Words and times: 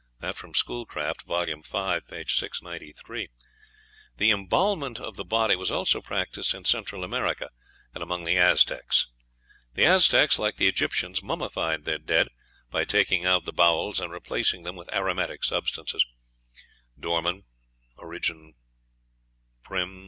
(Schoolcraft, 0.55 1.21
vol. 1.27 1.45
v., 1.45 1.61
p. 1.61 2.23
693.) 2.25 3.29
The 4.17 4.31
embalmment 4.31 4.99
of 4.99 5.15
the 5.15 5.23
body 5.23 5.55
was 5.55 5.69
also 5.69 6.01
practised 6.01 6.55
in 6.55 6.65
Central 6.65 7.03
America 7.03 7.51
and 7.93 8.01
among 8.01 8.23
the 8.25 8.35
Aztecs. 8.35 9.05
The 9.75 9.85
Aztecs, 9.85 10.39
like 10.39 10.55
the 10.55 10.67
Egyptians, 10.67 11.21
mummified 11.21 11.85
their 11.85 11.99
dead 11.99 12.29
by 12.71 12.83
taking 12.83 13.27
out 13.27 13.45
the 13.45 13.53
bowels 13.53 13.99
and 13.99 14.11
replacing 14.11 14.63
them 14.63 14.75
with 14.75 14.91
aromatic 14.91 15.43
substances. 15.43 16.03
(Dorman, 16.99 17.43
"Origin 17.99 18.55
Prim. 19.61 19.99